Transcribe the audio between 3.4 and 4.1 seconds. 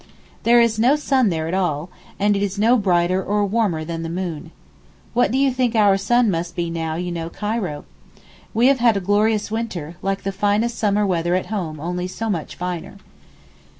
warmer than the